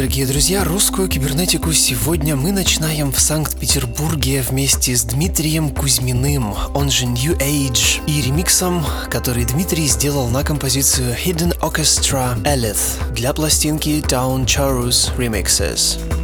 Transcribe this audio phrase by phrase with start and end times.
[0.00, 0.64] Дорогие друзья.
[0.64, 8.00] Русскую кибернетику сегодня мы начинаем в Санкт-Петербурге вместе с Дмитрием Кузьминым, он же New Age,
[8.06, 16.19] и ремиксом, который Дмитрий сделал на композицию Hidden Orchestra Elith для пластинки Down Charus Remixes.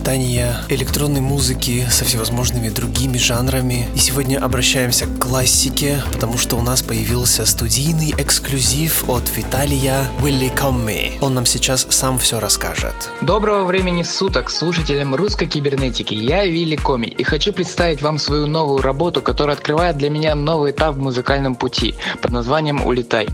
[0.00, 3.86] Любим сочетание электронной музыки со всевозможными другими жанрами.
[3.94, 10.50] И сегодня обращаемся к классике, потому что у нас появился студийный эксклюзив от Виталия Willy
[10.54, 11.12] Комми.
[11.20, 12.94] Он нам сейчас сам все расскажет.
[13.20, 16.14] Доброго времени суток слушателям русской кибернетики.
[16.14, 20.70] Я Вилли Коми и хочу представить вам свою новую работу, которая открывает для меня новый
[20.70, 23.28] этап в музыкальном пути под названием «Улетай»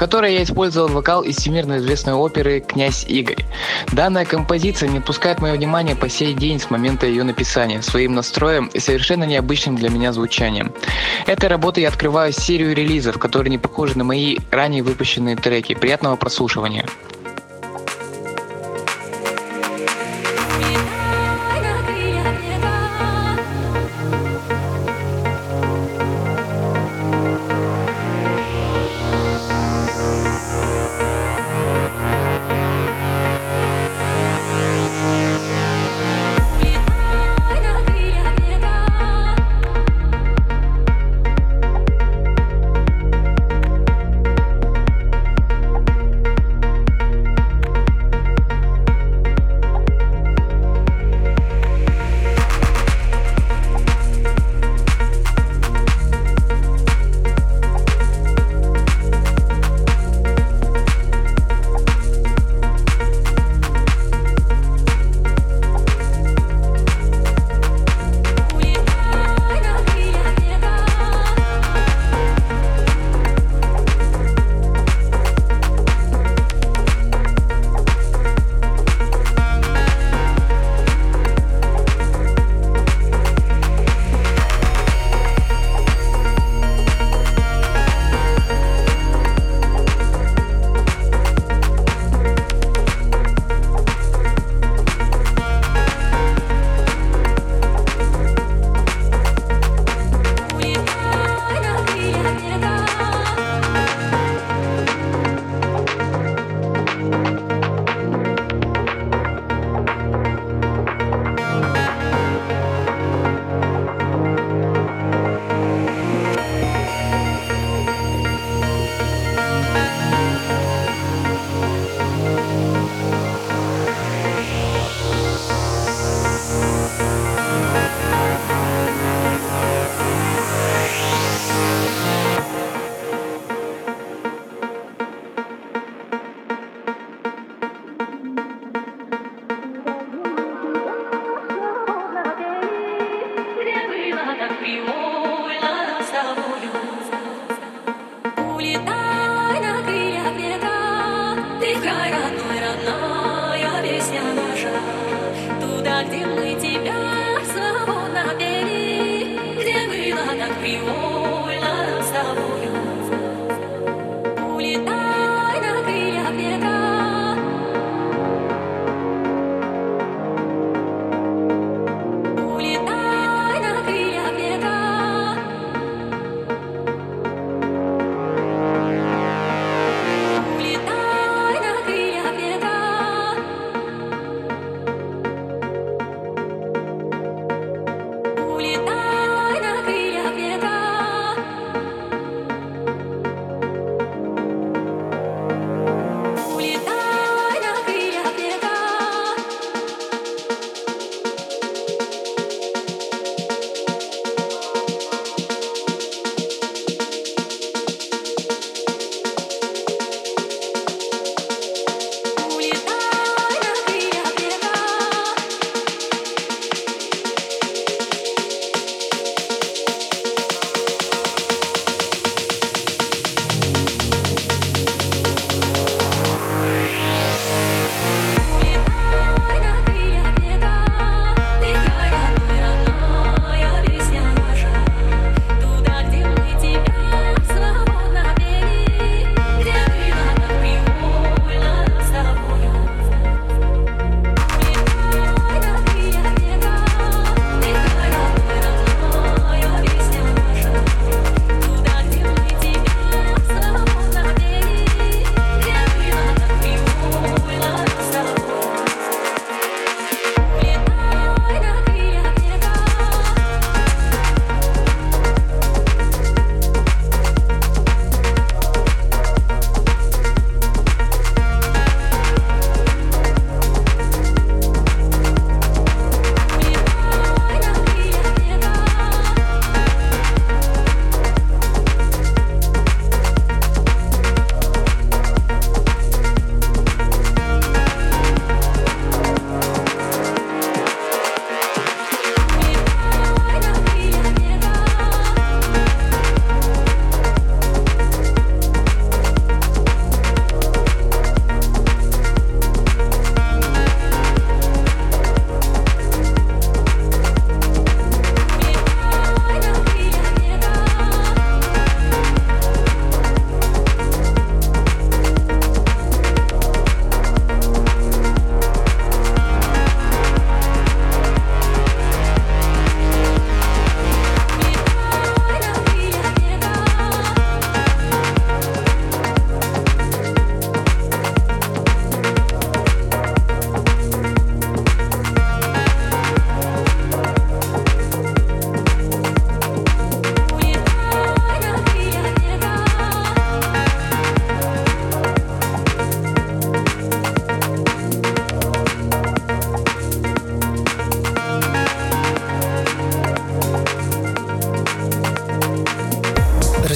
[0.00, 3.44] которой я использовал вокал из всемирно известной оперы «Князь Игорь».
[3.92, 8.70] Данная композиция не отпускает мое внимание по сей день с момента ее написания, своим настроем
[8.72, 10.72] и совершенно необычным для меня звучанием.
[11.26, 15.74] Этой работой я открываю серию релизов, которые не похожи на мои ранее выпущенные треки.
[15.74, 16.86] Приятного прослушивания!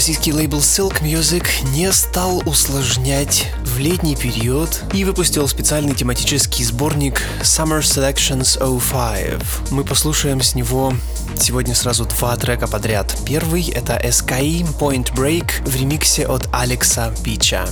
[0.05, 7.23] Российский лейбл Silk Music не стал усложнять в летний период и выпустил специальный тематический сборник
[7.41, 9.71] Summer Selections 05.
[9.71, 10.93] Мы послушаем с него
[11.41, 13.17] сегодня сразу два трека подряд.
[13.25, 17.67] Первый это SKI Point Break в ремиксе от Алекса Бича.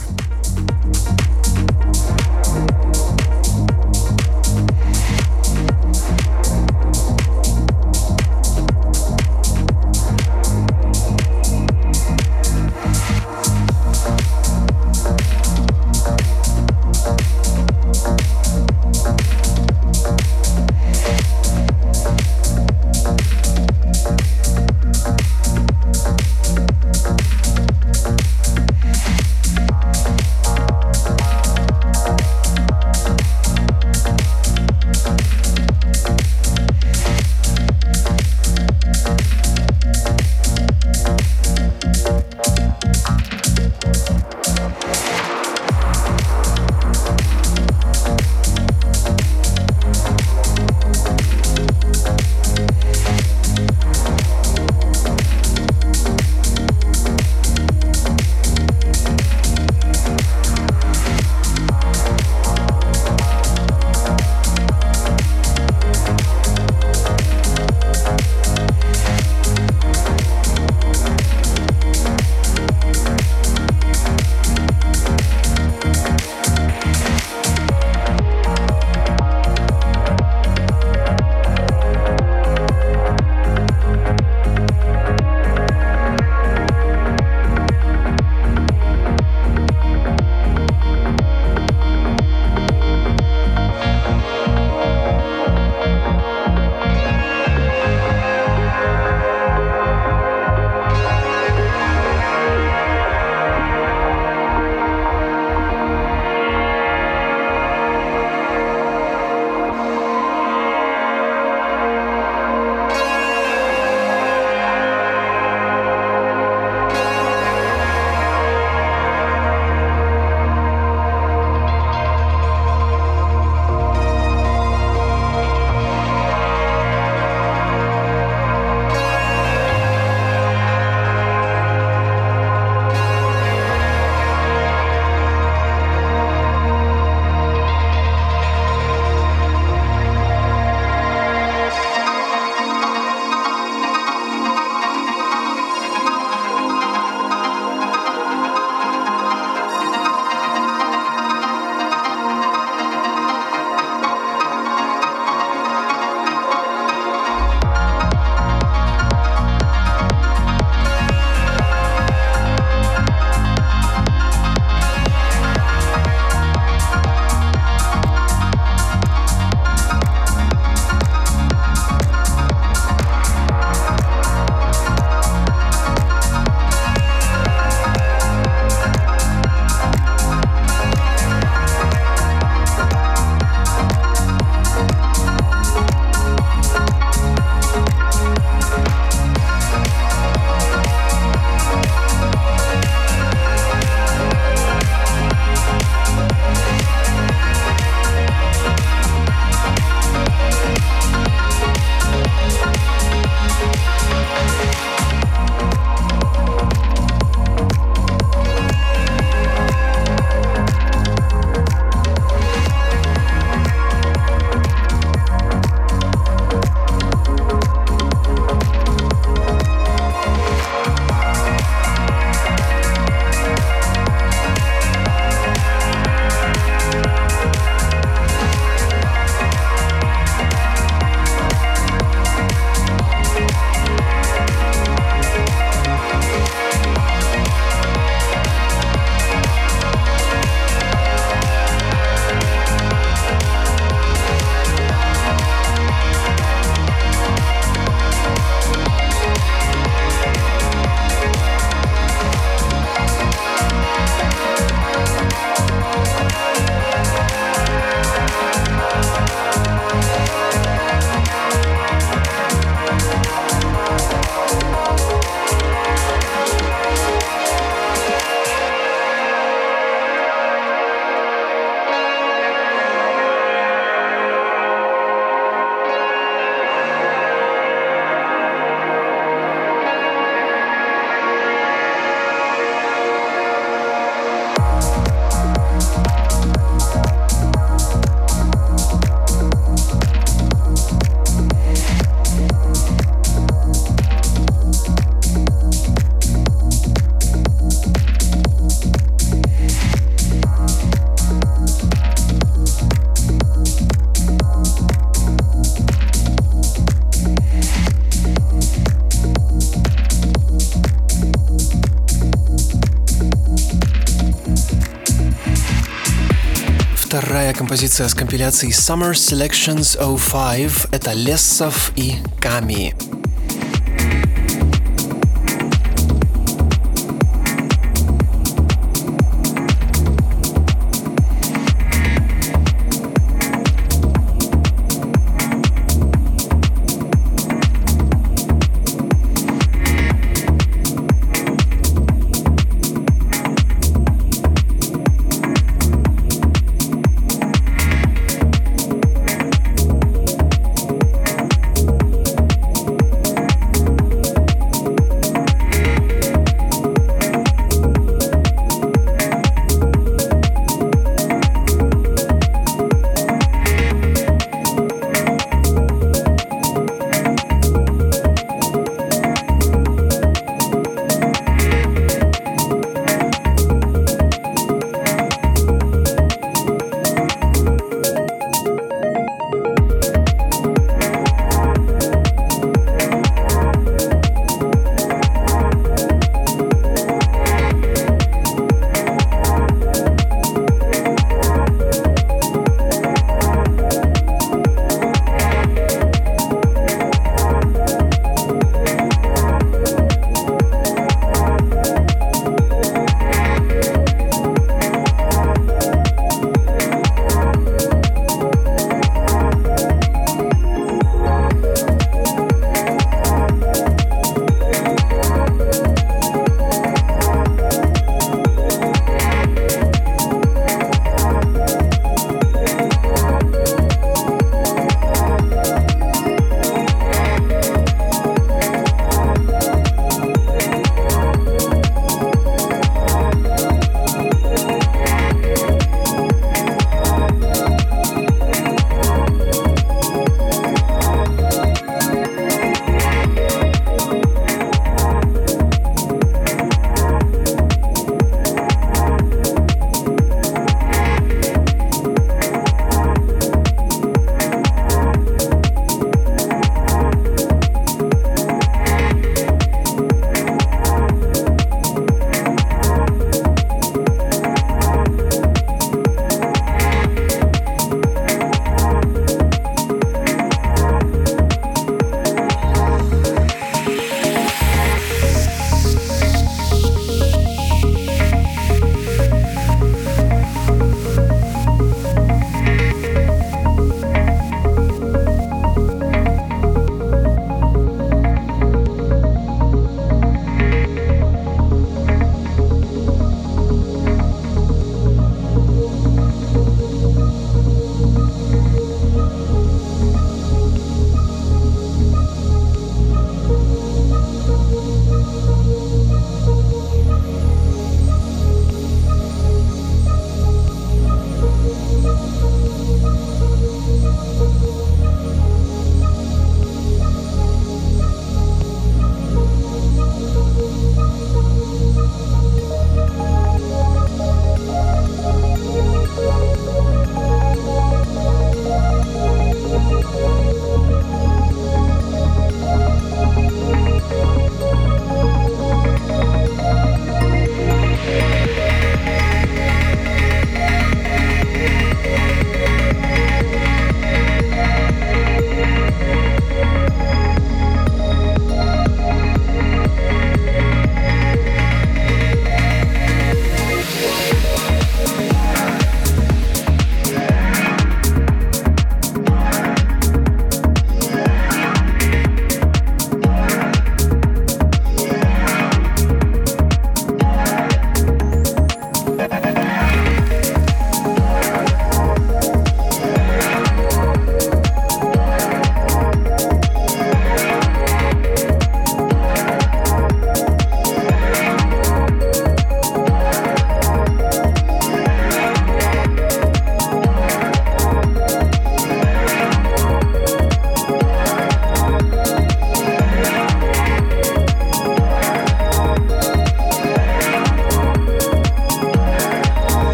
[317.52, 320.92] Вторая композиция с компиляции Summer Selections 05.
[320.92, 323.11] Это Лессов и Ками.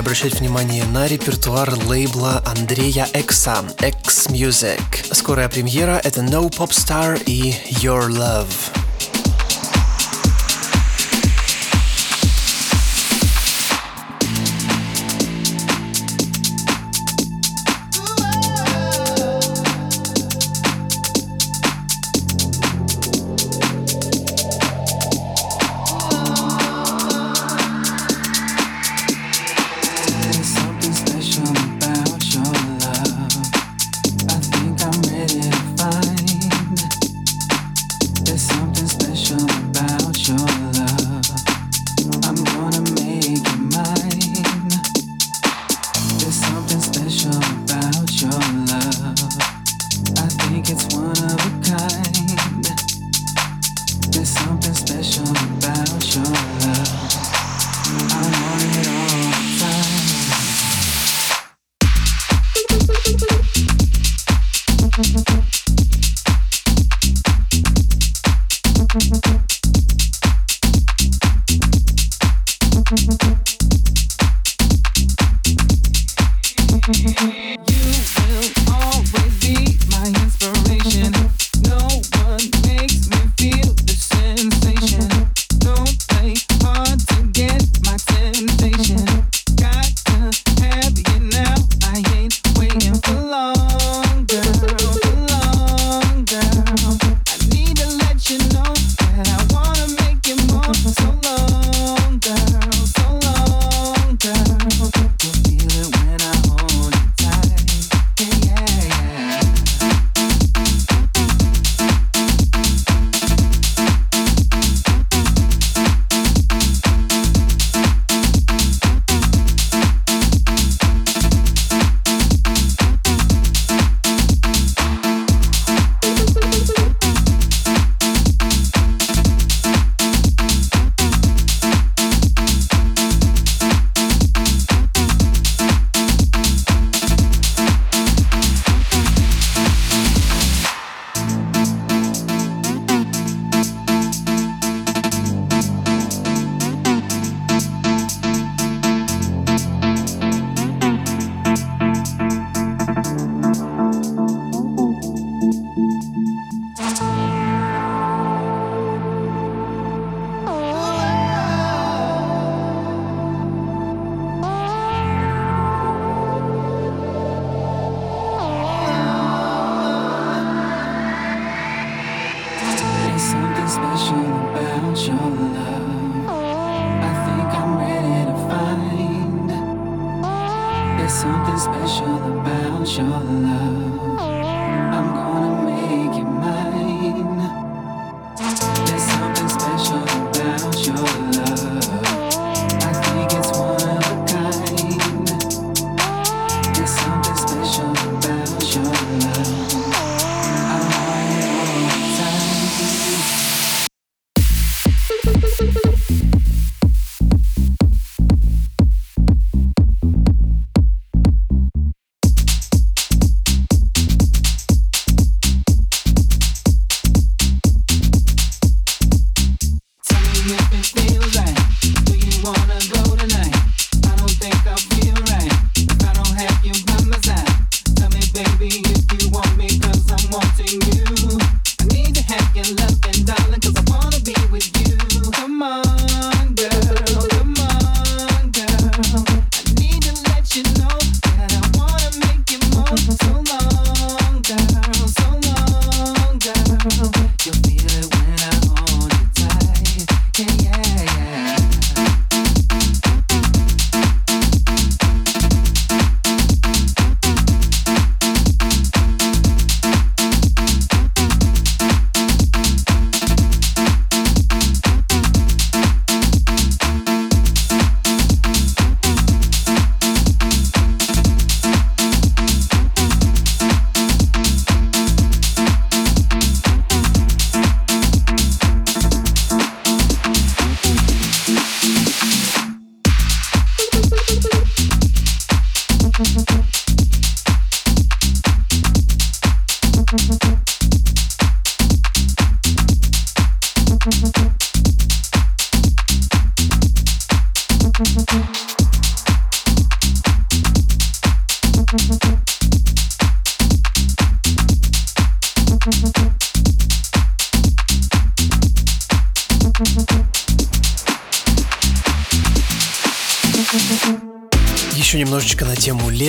[0.00, 4.80] Обращать внимание на репертуар лейбла Андрея Экса, X Music.
[5.12, 8.79] Скорая премьера— это No Pop Star и Your Love.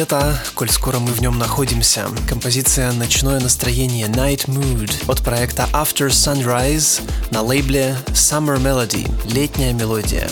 [0.02, 2.08] Лета, коль скоро мы в нем находимся.
[2.28, 10.28] Композиция «Ночное настроение» Night Mood от проекта After Sunrise на лейбле Summer Melody– летняя мелодия.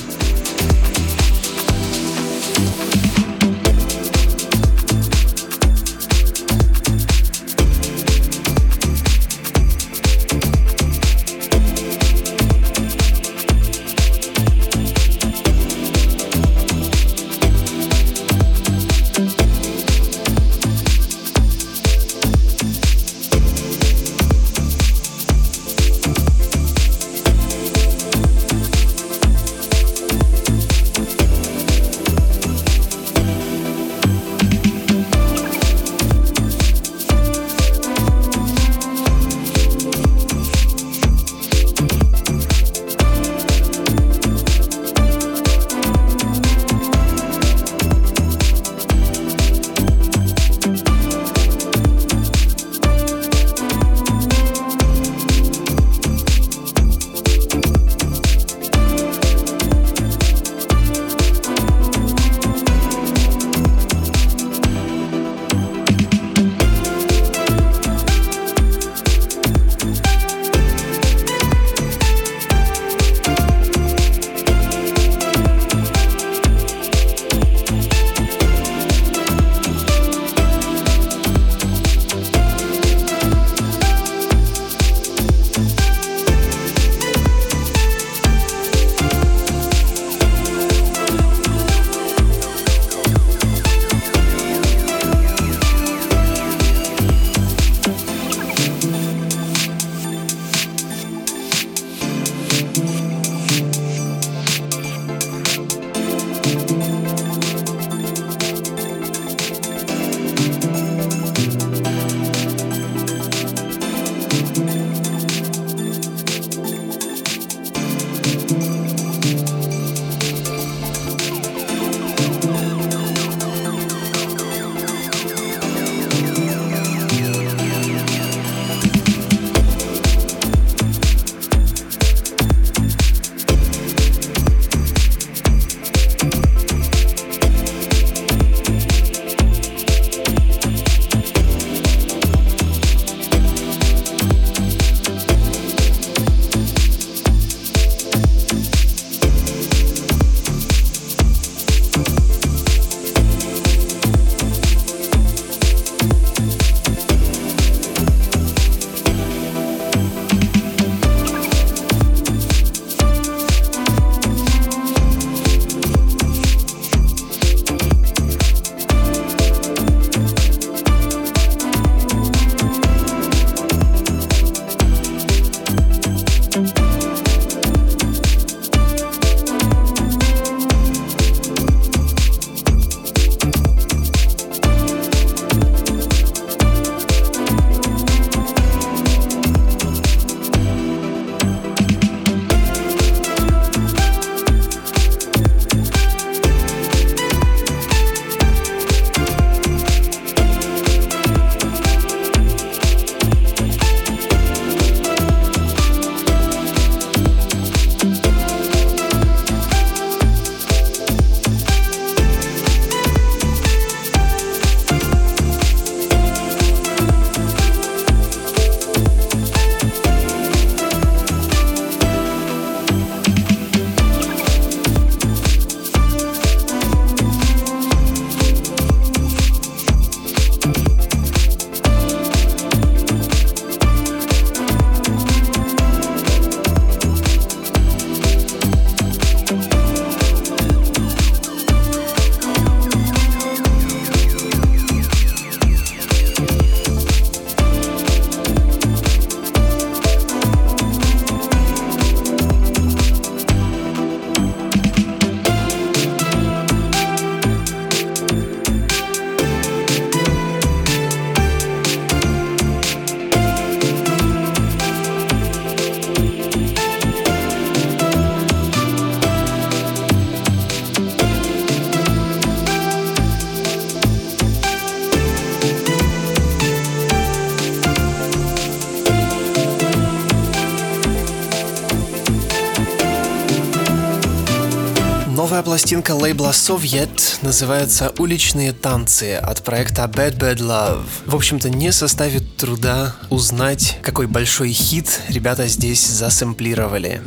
[285.90, 291.08] Пластинка лейбла Soviet называется «Уличные танцы» от проекта Bad Bad Love.
[291.26, 297.24] В общем-то, не составит труда узнать, какой большой хит ребята здесь засэмплировали.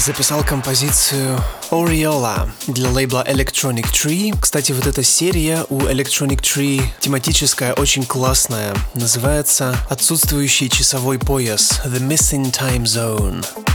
[0.00, 1.38] Записал композицию
[1.70, 4.34] Oriola для лейбла Electronic Tree.
[4.40, 8.74] Кстати, вот эта серия у Electronic Tree тематическая, очень классная.
[8.94, 13.67] Называется «Отсутствующий часовой пояс» The Missing Time Zone.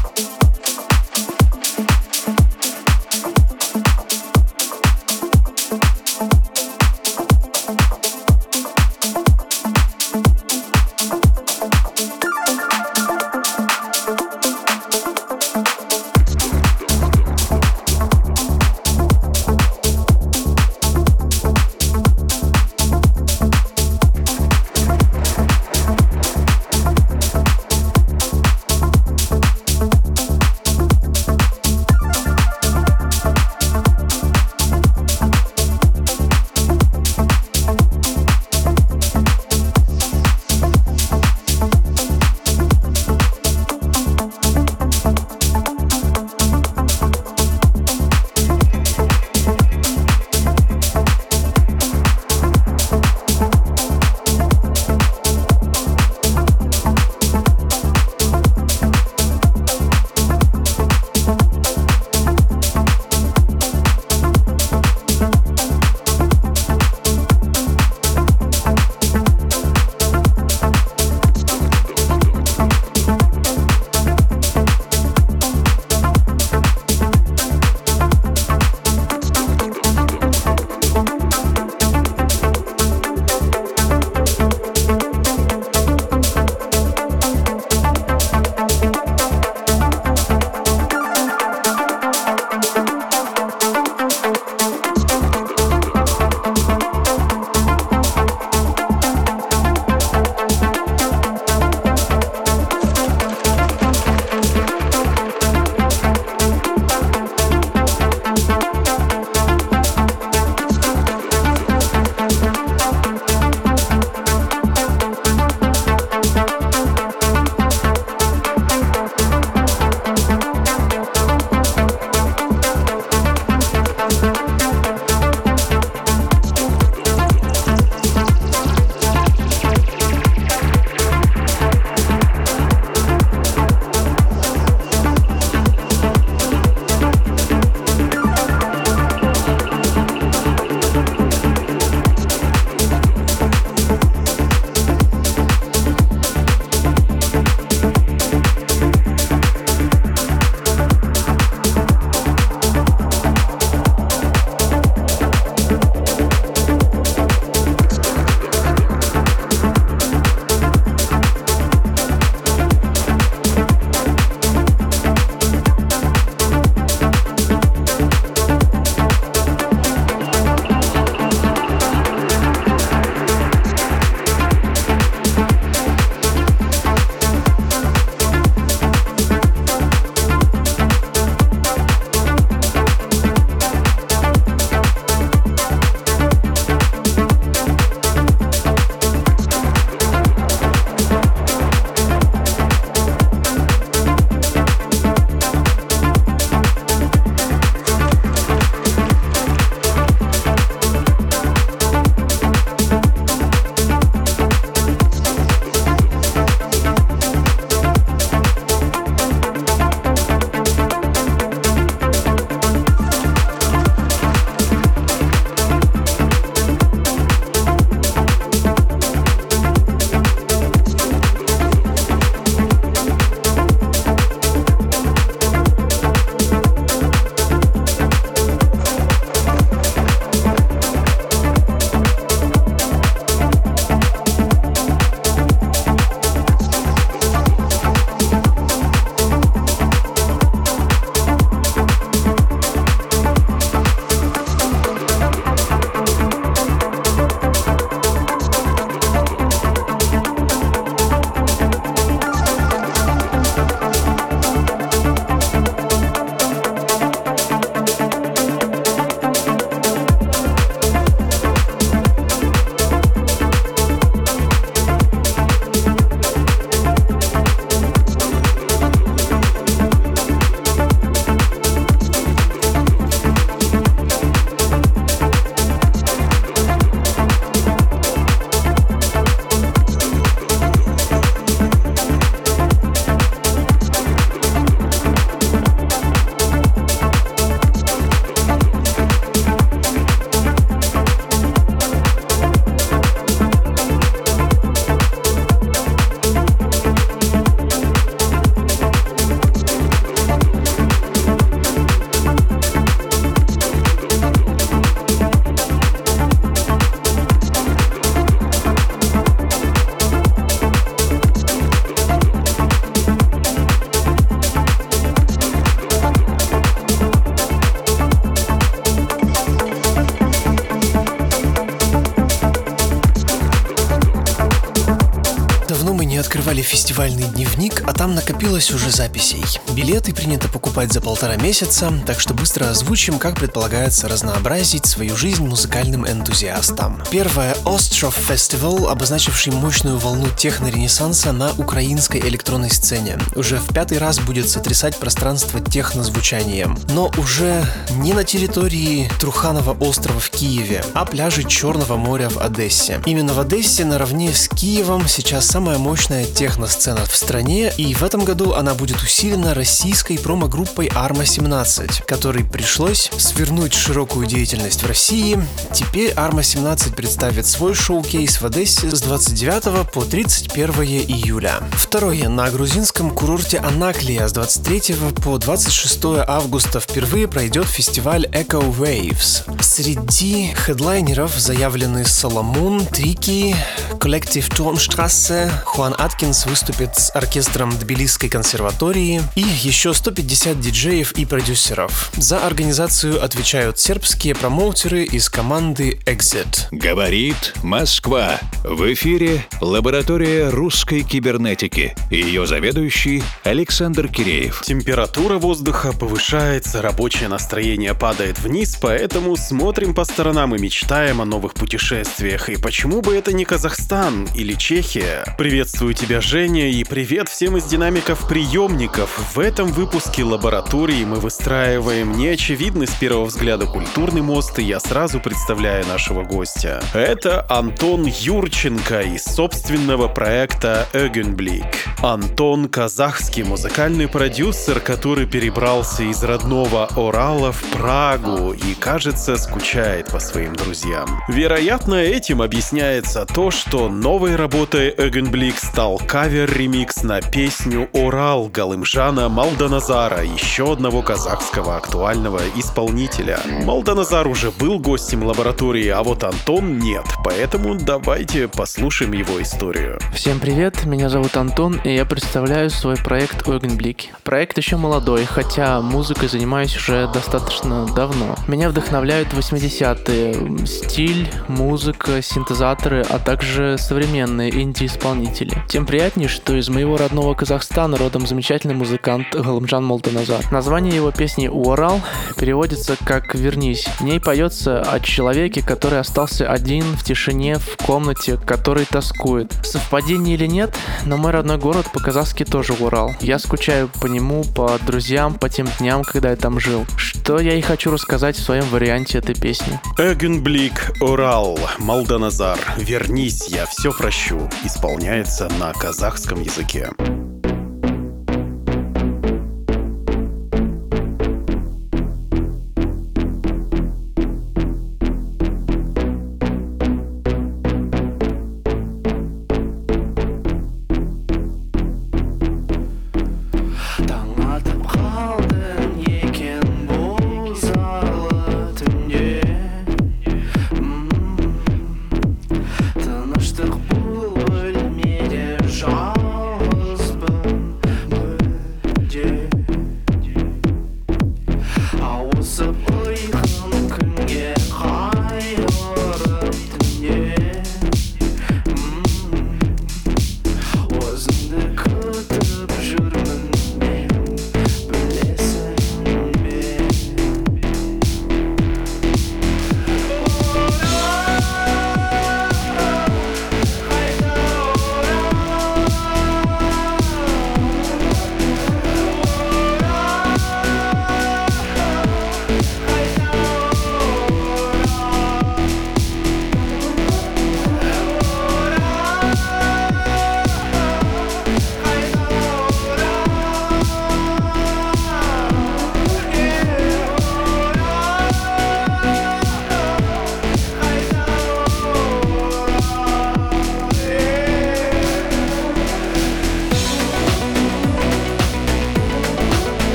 [328.46, 329.44] А накопилось уже записей.
[329.72, 335.46] Билеты принято покупать за полтора месяца, так что быстро озвучим, как предполагается разнообразить свою жизнь
[335.46, 337.02] музыкальным энтузиастам.
[337.12, 343.18] Первое— Остров Festival, обозначивший мощную волну техно-ренессанса на украинской электронной сцене.
[343.36, 346.78] Уже в пятый раз будет сотрясать пространство технозвучанием.
[346.90, 353.02] Но уже не на территории Труханова острова в Киеве, а пляжи Черного моря в Одессе.
[353.06, 358.24] Именно в Одессе наравне с Киевом сейчас самая мощная техно-сцена в стране, и в этом
[358.24, 365.40] году она будет усилена российской промо-группой Arma 17, которой пришлось свернуть широкую деятельность в России.
[365.74, 371.60] Теперь Arma 17 представит свой шоу-кейс в Одессе с 29 по 31 июля.
[371.74, 372.30] Второе.
[372.30, 379.62] На грузинском курорте Анаклия с 23 по 26 августа впервые пройдет фестиваль Echo Waves.
[379.62, 383.56] Среди хедлайнеров заявлены Соломон, Трики,
[384.00, 392.10] коллектив Тормштрассе, Хуан Аткинс выступит с оркестром Тбилисской консерватории и еще 150 диджеев и продюсеров.
[392.18, 396.66] За организацию отвечают сербские промоутеры из команды Exit.
[396.72, 398.40] Говорит Москва.
[398.64, 401.96] В эфире лаборатория русской кибернетики.
[402.10, 404.62] Ее заведующий Александр Киреев.
[404.64, 411.54] Температура воздуха повышается, рабочее настроение падает вниз, поэтому смотрим по сторонам и мечтаем о новых
[411.54, 412.50] путешествиях.
[412.50, 415.24] И почему бы это не Казахстан или Чехия?
[415.38, 419.36] Приветствую тебя, Женя, и привет всем из динамиков приемников.
[419.36, 425.20] В этом выпуске лаборатории мы выстраиваем неочевидный с первого взгляда культурный мост, и я сразу
[425.20, 426.82] представляю нашего гостя.
[426.94, 431.66] Это Антон Юрченко из собственного проекта Эгенблик.
[432.02, 440.20] Антон– казахский музыкальный продюсер, который перебрался из родного Орала в Прагу и, кажется, скучает по
[440.20, 441.22] своим друзьям.
[441.28, 450.24] Вероятно, этим объясняется то, что новой работой Эгенблик стал кавер-ремикс на песню «Орал» Галымжана Малданазара,
[450.24, 453.40] еще одного казахского актуального исполнителя.
[453.64, 459.98] Малданазар уже был гостем лаборатории, а вот Антон нет, поэтому давайте послушаем его историю.
[460.14, 464.16] Всем привет, меня зовут Антон, и я представляю свой проект Ойгенблик.
[464.24, 468.36] Проект еще молодой, хотя музыкой занимаюсь уже достаточно давно.
[468.48, 475.64] Меня вдохновляют 80-е, стиль, музыка, синтезаторы, а также современные инди-исполнители.
[475.68, 480.52] Тем приятнее, что из моего родного Казахстана родом замечательный музыкант Галымжан Молданазар.
[480.52, 482.02] Название его песни «Уорал»
[482.38, 483.88] переводится как «Вернись».
[484.00, 489.54] В ней поется о человеке, который остался один в тишине в комнате, который тоскует.
[489.64, 490.76] Совпадение или нет,
[491.06, 493.14] но мой родной город по-казахски тоже Урал.
[493.22, 496.86] Я скучаю по нему, по друзьям, по тем дням, когда я там жил.
[496.98, 499.80] Что я и хочу рассказать в своем варианте этой песни.
[499.98, 506.90] Эгенблик Урал, Малданазар, вернись, я все прощу, исполняется на казахском языке.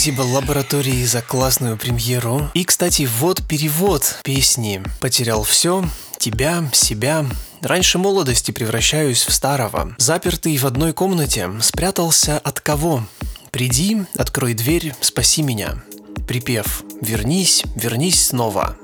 [0.00, 2.50] Спасибо лаборатории за классную премьеру.
[2.54, 5.84] И, кстати, вот перевод песни «Потерял все»,
[6.18, 7.26] «Тебя», «Себя»,
[7.60, 9.94] Раньше молодости превращаюсь в старого.
[9.98, 13.06] Запертый в одной комнате, спрятался от кого?
[13.50, 15.82] Приди, открой дверь, спаси меня.
[16.26, 18.78] Припев «Вернись, вернись снова».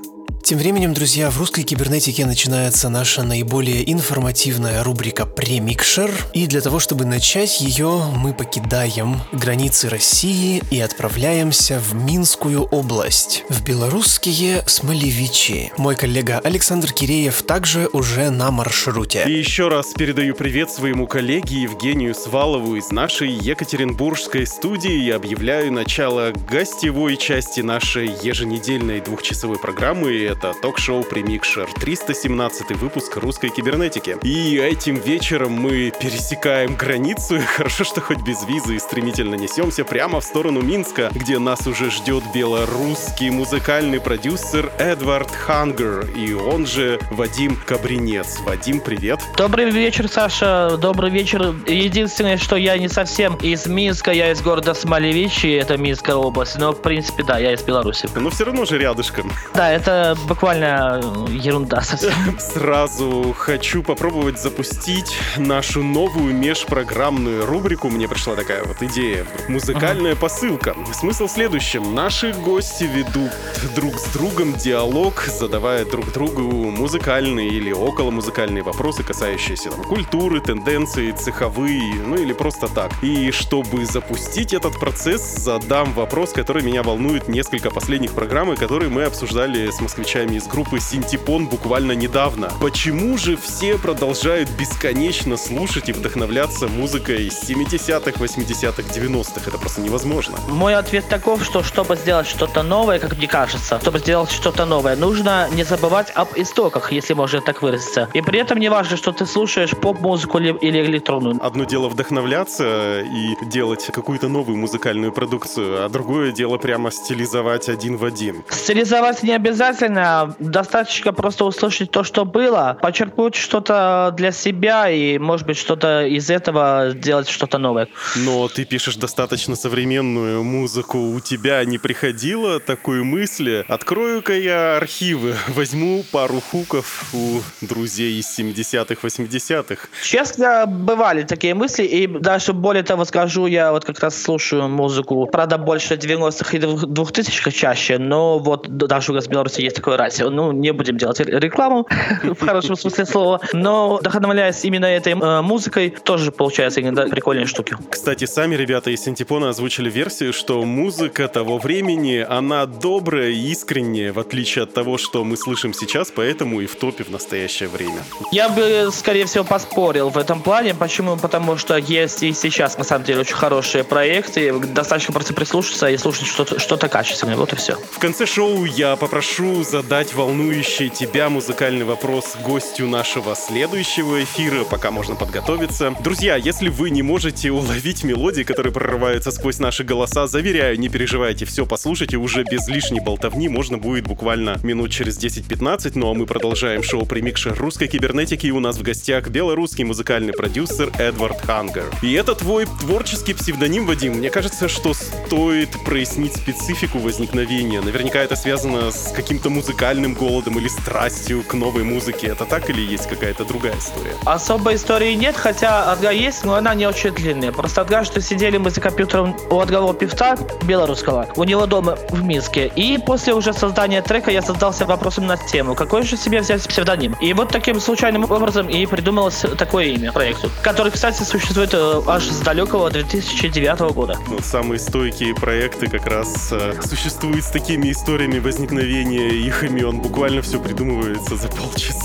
[0.47, 6.09] Тем временем, друзья, в русской кибернетике начинается наша наиболее информативная рубрика «Премикшер».
[6.31, 13.43] И для того, чтобы начать ее, мы покидаем границы России и отправляемся в Минскую область,
[13.49, 15.73] в белорусские Смолевичи.
[15.75, 19.25] Мой коллега Александр Киреев также уже на маршруте.
[19.27, 25.73] И еще раз передаю привет своему коллеге Евгению Свалову из нашей Екатеринбургской студии и объявляю
[25.73, 34.17] начало гостевой части нашей еженедельной двухчасовой программы это ток-шоу «Премикшер», 317 выпуск русской кибернетики.
[34.21, 40.19] И этим вечером мы пересекаем границу, хорошо, что хоть без визы, и стремительно несемся прямо
[40.19, 46.99] в сторону Минска, где нас уже ждет белорусский музыкальный продюсер Эдвард Хангер, и он же
[47.09, 48.39] Вадим Кабринец.
[48.41, 49.19] Вадим, привет.
[49.37, 50.77] Добрый вечер, Саша.
[50.79, 51.55] Добрый вечер.
[51.65, 56.73] Единственное, что я не совсем из Минска, я из города Смолевичи, это Минская область, но
[56.73, 58.07] в принципе, да, я из Беларуси.
[58.15, 59.31] Но все равно же рядышком.
[59.55, 62.11] Да, это буквально э, ерунда совсем.
[62.39, 67.89] Сразу хочу попробовать запустить нашу новую межпрограммную рубрику.
[67.89, 69.25] Мне пришла такая вот идея.
[69.47, 70.19] Музыкальная uh-huh.
[70.19, 70.75] посылка.
[70.93, 71.95] Смысл в следующем.
[71.95, 73.31] Наши гости ведут
[73.75, 80.41] друг с другом диалог, задавая друг другу музыкальные или около музыкальные вопросы, касающиеся там, культуры,
[80.41, 82.91] тенденции, цеховые, ну или просто так.
[83.01, 89.03] И чтобы запустить этот процесс, задам вопрос, который меня волнует несколько последних программ, которые мы
[89.03, 92.51] обсуждали с москвичами москвичами из группы Синтепон буквально недавно.
[92.59, 99.41] Почему же все продолжают бесконечно слушать и вдохновляться музыкой из 70-х, 80-х, 90-х?
[99.47, 100.37] Это просто невозможно.
[100.49, 104.95] Мой ответ таков, что чтобы сделать что-то новое, как мне кажется, чтобы сделать что-то новое,
[104.95, 108.09] нужно не забывать об истоках, если можно так выразиться.
[108.13, 111.37] И при этом не важно, что ты слушаешь поп-музыку или электронную.
[111.41, 117.97] Одно дело вдохновляться и делать какую-то новую музыкальную продукцию, а другое дело прямо стилизовать один
[117.97, 118.43] в один.
[118.49, 120.06] Стилизовать не обязательно,
[120.39, 126.29] достаточно просто услышать то, что было, почерпнуть что-то для себя и, может быть, что-то из
[126.29, 127.87] этого сделать что-то новое.
[128.15, 130.97] Но ты пишешь достаточно современную музыку.
[130.97, 133.65] У тебя не приходило такой мысли?
[133.67, 139.87] Открою-ка я архивы, возьму пару хуков у друзей из 70-х, 80-х.
[140.03, 145.25] Честно, бывали такие мысли, и даже более того скажу, я вот как раз слушаю музыку,
[145.31, 149.97] правда, больше 90-х и 2000-х чаще, но вот даже у нас в Беларуси есть такое
[149.97, 150.29] радио.
[150.29, 151.87] Ну, не будем делать рекламу
[152.23, 157.77] в хорошем смысле слова, но вдохновляясь именно этой э, музыкой, тоже получается иногда прикольные штуки.
[157.89, 164.11] Кстати, сами ребята из Синтепона озвучили версию, что музыка того времени, она добрая и искренняя,
[164.11, 168.03] в отличие от того, что мы слышим сейчас, поэтому и в топе в настоящее время.
[168.33, 170.73] Я бы, скорее всего, поспорил в этом плане.
[170.73, 171.15] Почему?
[171.15, 174.51] Потому что есть и сейчас, на самом деле, очень хорошие проекты.
[174.59, 177.37] Достаточно просто прислушаться и слушать что-то, что-то качественное.
[177.37, 177.77] Вот и все.
[177.91, 184.89] В конце шоу я попрошу задать волнующий тебя музыкальный вопрос гостю нашего следующего эфира, пока
[184.89, 185.93] можно подготовиться.
[186.03, 191.45] Друзья, если вы не можете уловить мелодии, которые прорываются сквозь наши голоса, заверяю, не переживайте,
[191.45, 196.25] все послушайте уже без лишней болтовни, можно будет буквально минут через 10-15, ну а мы
[196.25, 201.85] продолжаем шоу «Премикшер русской кибернетики» и у нас в гостях белорусский музыкальный продюсер Эдвард Хангер.
[202.01, 204.13] И это твой творческий псевдоним, Вадим.
[204.13, 207.79] Мне кажется, что стоит прояснить специфику возникновения.
[207.79, 212.27] Наверняка это связано с каким-то музыкальным музыкальным голодом или страстью к новой музыке.
[212.27, 214.13] Это так или есть какая-то другая история?
[214.23, 217.51] Особой истории нет, хотя одна есть, но она не очень длинная.
[217.51, 222.71] Просто однажды сидели мы за компьютером у одного певца белорусского, у него дома в Минске.
[222.77, 227.17] И после уже создания трека я задался вопросом на тему, какой же себе взять псевдоним.
[227.19, 232.23] И вот таким случайным образом и придумалось такое имя проекту, который, кстати, существует э, аж
[232.23, 234.17] с далекого 2009 года.
[234.29, 239.99] Ну, самые стойкие проекты как раз э, существуют с такими историями возникновения их их имен.
[239.99, 241.97] Буквально все придумывается за полчаса.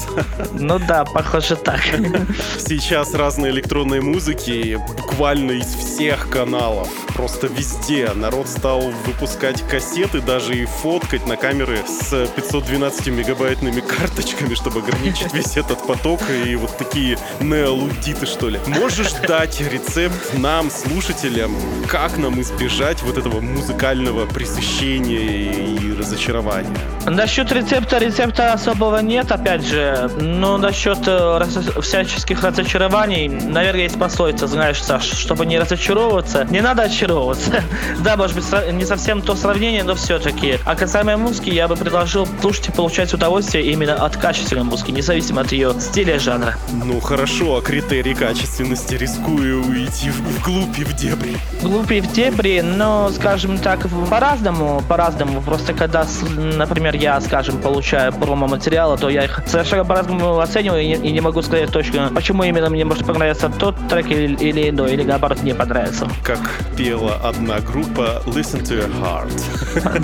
[0.52, 1.80] Ну да, похоже так.
[2.58, 6.88] Сейчас разные электронные музыки буквально из всех каналов.
[7.14, 8.10] Просто везде.
[8.14, 15.32] Народ стал выпускать кассеты, даже и фоткать на камеры с 512 мегабайтными карточками, чтобы ограничить
[15.34, 16.20] весь этот поток.
[16.46, 18.60] И вот такие неолудиты, что ли.
[18.66, 21.54] Можешь дать рецепт нам, слушателям,
[21.88, 26.76] как нам избежать вот этого музыкального пресыщения и разочарования?
[27.06, 30.08] Насчет насчет рецепта, рецепта особого нет, опять же.
[30.20, 31.40] Но насчет э,
[31.80, 37.62] всяческих разочарований, наверное, есть пословица, знаешь, Саш, чтобы не разочаровываться, не надо очаровываться.
[38.04, 40.58] да, может быть, не совсем то сравнение, но все-таки.
[40.64, 45.40] А касаемо музыки, я бы предложил слушать и получать удовольствие именно от качественной музыки, независимо
[45.40, 46.54] от ее стиля и жанра.
[46.72, 51.36] Ну хорошо, а критерий качественности рискую уйти в- вглубь и в дебри.
[51.60, 55.42] Глупее в дебри, но, скажем так, по-разному, по-разному.
[55.42, 60.94] Просто когда, например, я, скажем, получаю промо-материалы, то я их совершенно по-разному оцениваю и не,
[60.96, 64.92] и не могу сказать точно, почему именно мне может понравиться тот трек или, или иной,
[64.92, 66.06] или наоборот не понравится.
[66.22, 66.38] Как
[66.76, 69.32] пела одна группа Listen to your heart.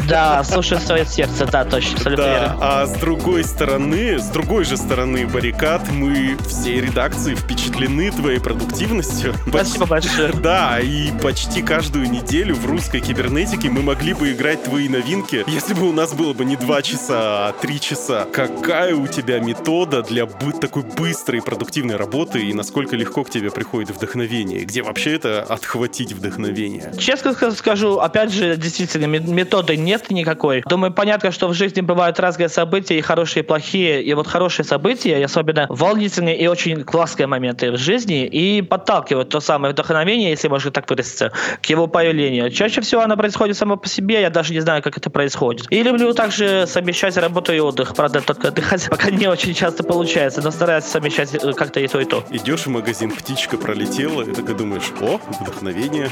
[0.09, 2.57] Да, слушай свое сердце, да, точно, абсолютно Да, верно.
[2.63, 9.35] а с другой стороны, с другой же стороны баррикад, мы всей редакции впечатлены твоей продуктивностью.
[9.49, 10.33] Спасибо большое.
[10.39, 15.75] Да, и почти каждую неделю в русской кибернетике мы могли бы играть твои новинки, если
[15.75, 18.27] бы у нас было бы не два часа, а три часа.
[18.33, 20.27] Какая у тебя метода для
[20.61, 24.65] такой быстрой и продуктивной работы, и насколько легко к тебе приходит вдохновение?
[24.65, 26.93] Где вообще это отхватить вдохновение?
[26.99, 30.63] Честно ска- скажу, опять же, действительно, ме- методы нет никакой.
[30.69, 34.03] Думаю, понятно, что в жизни бывают разные события, и хорошие, и плохие.
[34.03, 39.29] И вот хорошие события, и особенно волнительные и очень классные моменты в жизни, и подталкивают
[39.29, 42.51] то самое вдохновение, если можно так выразиться, к его появлению.
[42.51, 45.67] Чаще всего оно происходит само по себе, я даже не знаю, как это происходит.
[45.71, 47.95] И люблю также совмещать работу и отдых.
[47.95, 52.01] Правда, только отдыхать пока не очень часто получается, но стараюсь совмещать э, как-то и то,
[52.01, 52.25] и то.
[52.31, 56.11] Идешь в магазин, птичка пролетела, и так и думаешь, о, вдохновение.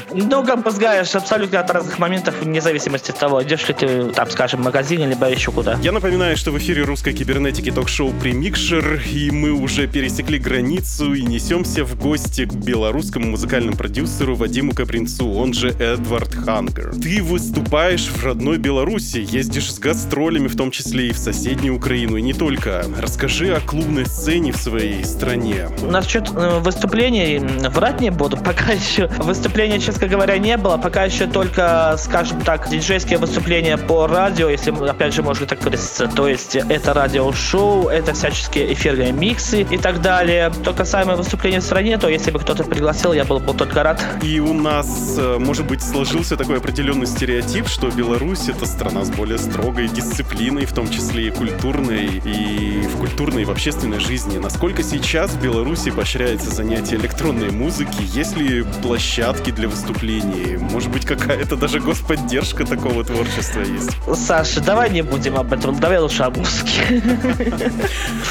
[0.57, 4.61] Бы знаешь, абсолютно от разных моментов, вне зависимости от того, идешь ли ты, там, скажем,
[4.61, 5.77] в магазин, либо еще куда.
[5.81, 11.21] Я напоминаю, что в эфире русской кибернетики ток-шоу «Примикшер», и мы уже пересекли границу и
[11.21, 16.93] несемся в гости к белорусскому музыкальному продюсеру Вадиму Капринцу, он же Эдвард Хангер.
[16.95, 22.17] Ты выступаешь в родной Беларуси, ездишь с гастролями, в том числе и в соседнюю Украину,
[22.17, 22.85] и не только.
[22.97, 25.69] Расскажи о клубной сцене в своей стране.
[25.81, 31.27] Насчет э, выступлений врать не буду, пока еще выступления, честно говоря, не было, пока еще
[31.27, 36.55] только, скажем так, диджейские выступления по радио, если, опять же, можно так выразиться, то есть
[36.55, 40.51] это радиошоу, это всяческие эфирные миксы и так далее.
[40.63, 44.03] То касаемо выступления в стране, то если бы кто-то пригласил, я был бы только рад.
[44.21, 49.09] И у нас, э, может быть, сложился такой определенный стереотип, что Беларусь— это страна с
[49.09, 54.37] более строгой дисциплиной, в том числе и культурной, и в культурной и в общественной жизни.
[54.37, 58.01] Насколько сейчас в Беларуси поощряется занятие электронной музыки?
[58.13, 60.57] Есть ли площадки для выступлений?
[60.57, 63.91] Может быть, какая-то даже господдержка такого творчества есть?
[64.15, 67.01] Саша, давай не будем об этом, давай лучше о музыке.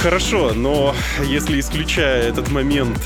[0.00, 2.98] Хорошо, но если исключая этот момент,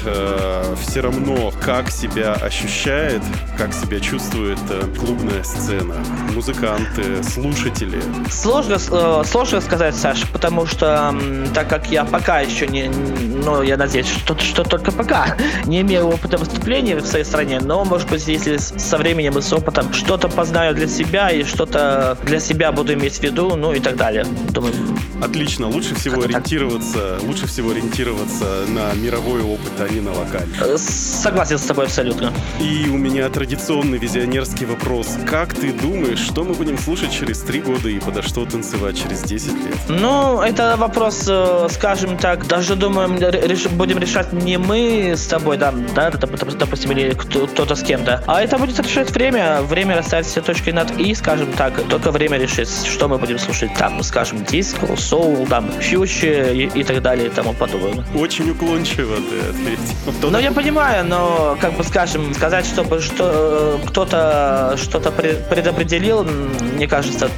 [0.80, 3.22] все равно как себя ощущает,
[3.56, 5.96] как себя чувствует э, клубная сцена,
[6.34, 8.02] музыканты, слушатели.
[8.30, 8.78] Сложно,
[9.20, 11.14] э, сложно сказать, Саша, потому что
[11.54, 16.06] так как я пока еще не, ну, я надеюсь, что, что только пока не имею
[16.08, 20.28] опыта выступлений в своей стране, но, может быть, если со временем и с опытом что-то
[20.28, 24.24] познаю для себя и что-то для себя буду иметь в виду, ну и так далее.
[24.50, 24.74] Думаю,
[25.22, 26.36] Отлично, лучше всего Как-то так.
[26.36, 30.54] ориентироваться, лучше всего ориентироваться на мировой опыт, а не на локальный.
[30.60, 32.32] э, согласен с тобой абсолютно.
[32.58, 35.08] И у меня традиционный визионерский вопрос.
[35.28, 39.09] Как ты думаешь, что мы будем слушать через три года и подо что танцевать через
[39.18, 39.76] 10 лет?
[39.88, 45.56] Ну, это вопрос, э, скажем так, даже думаем, реш- будем решать не мы с тобой,
[45.56, 49.60] да, да, доп- доп- допустим, или кто- кто-то с кем-то, а это будет решать время.
[49.62, 53.70] Время расставить все точки над «и», скажем так, только время решит, что мы будем слушать
[53.78, 58.04] там, скажем, диско, соул, там, фьючи и, и так далее и тому подобное.
[58.14, 60.30] Очень уклончиво ты ответил.
[60.30, 66.24] Ну, я понимаю, но, как бы, скажем, сказать, чтобы что, э, кто-то что-то пред- предопределил,
[66.24, 67.28] мне кажется,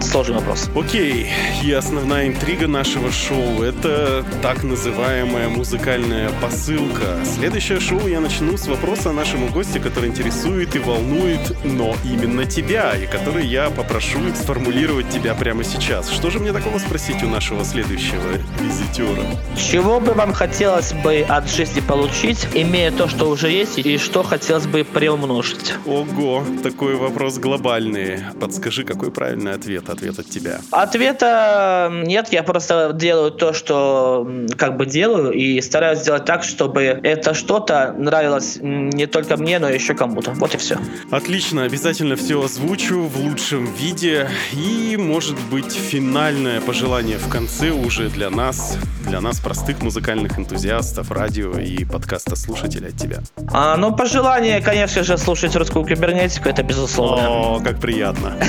[0.00, 0.70] сложный вопрос.
[0.74, 1.30] Окей,
[1.62, 7.18] и основная интрига нашего шоу— это так называемая музыкальная посылка.
[7.24, 12.94] Следующее шоу я начну с вопроса нашему гостю, который интересует и волнует, но именно тебя,
[12.96, 16.10] и который я попрошу сформулировать тебя прямо сейчас.
[16.10, 19.24] Что же мне такого спросить у нашего следующего визитера?
[19.56, 24.22] Чего бы вам хотелось бы от жизни получить, имея то, что уже есть, и что
[24.22, 25.74] хотелось бы приумножить?
[25.86, 28.20] Ого, такой вопрос глобальный.
[28.40, 29.87] Подскажи, какой правильный ответ?
[29.88, 30.60] Ответ от тебя.
[30.70, 36.82] Ответа нет, я просто делаю то, что как бы делаю, и стараюсь сделать так, чтобы
[36.82, 40.32] это что-то нравилось не только мне, но еще кому-то.
[40.32, 40.78] Вот и все.
[41.10, 44.28] Отлично, обязательно все озвучу в лучшем виде.
[44.52, 48.76] И, может быть, финальное пожелание в конце уже для нас,
[49.06, 53.18] для нас, простых музыкальных энтузиастов, радио и подкаста слушателей от тебя.
[53.52, 57.28] А, ну, пожелание, конечно же, слушать русскую кибернетику, это безусловно.
[57.28, 58.36] О, как приятно.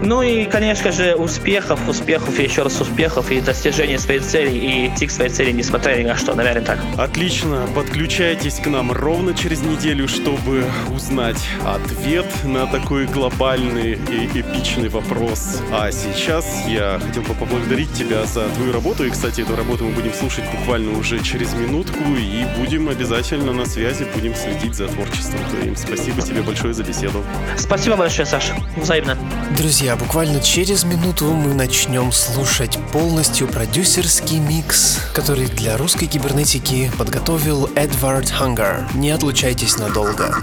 [0.00, 4.50] Ну Ну и, конечно же, успехов, успехов и еще раз успехов и достижения своей цели
[4.50, 6.80] и идти к своей цели, несмотря ни на что, наверное, так.
[6.96, 14.88] Отлично, подключайтесь к нам ровно через неделю, чтобы узнать ответ на такой глобальный и эпичный
[14.88, 15.62] вопрос.
[15.70, 19.04] А сейчас я хотел бы поблагодарить тебя за твою работу.
[19.04, 22.02] И, кстати, эту работу мы будем слушать буквально уже через минутку.
[22.18, 25.76] И будем обязательно на связи, будем следить за творчеством твоим.
[25.76, 27.22] Спасибо тебе большое за беседу.
[27.56, 28.56] Спасибо большое, Саша.
[28.76, 29.16] Взаимно.
[29.56, 37.68] Друзья, буквально через минуту мы начнем слушать полностью продюсерский микс, который для русской кибернетики подготовил
[37.76, 38.88] Эдвард Хангар.
[38.94, 40.34] Не отлучайтесь надолго.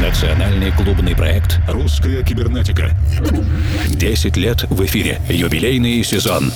[0.00, 2.96] Национальный клубный проект «Русская кибернетика».
[3.88, 5.20] 10 лет в эфире.
[5.28, 6.52] Юбилейный сезон.